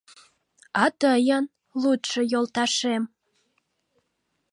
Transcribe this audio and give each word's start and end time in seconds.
А 0.83 0.85
тыйын, 0.99 1.45
лудшо 1.81 2.21
йолташем? 2.31 3.03